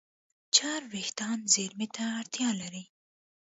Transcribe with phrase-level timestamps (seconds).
[0.55, 2.83] چرب وېښتيان زېرمه ته اړتیا لري.